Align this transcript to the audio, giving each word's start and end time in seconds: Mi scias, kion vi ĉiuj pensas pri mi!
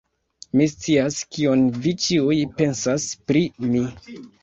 Mi 0.61 0.65
scias, 0.71 1.19
kion 1.37 1.63
vi 1.85 1.95
ĉiuj 2.07 2.41
pensas 2.59 3.09
pri 3.31 3.49
mi! 3.73 3.89